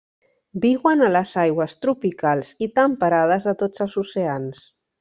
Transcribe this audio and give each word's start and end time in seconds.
Viuen 0.61 1.03
a 1.07 1.09
les 1.15 1.33
aigües 1.41 1.75
tropicals 1.87 2.49
i 2.67 2.69
temperades 2.81 3.47
de 3.51 3.55
tots 3.63 3.85
els 3.87 3.97
oceans. 4.07 4.65